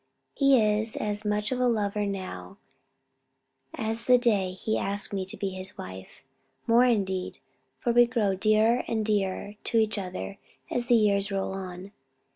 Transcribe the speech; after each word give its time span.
He 0.33 0.59
is 0.59 0.95
as 0.95 1.23
much 1.23 1.51
a 1.51 1.55
lover 1.55 2.07
now 2.07 2.57
as 3.75 4.05
the 4.05 4.17
day 4.17 4.51
he 4.53 4.75
asked 4.75 5.13
me 5.13 5.27
to 5.27 5.37
be 5.37 5.49
his 5.51 5.77
wife; 5.77 6.23
more 6.65 6.85
indeed, 6.85 7.37
for 7.77 7.93
we 7.93 8.07
grow 8.07 8.33
dearer 8.33 8.83
and 8.87 9.05
dearer 9.05 9.57
to 9.65 9.77
each 9.77 9.99
other 9.99 10.39
as 10.71 10.87
the 10.87 10.95
years 10.95 11.31
roll 11.31 11.51
on. 11.53 11.91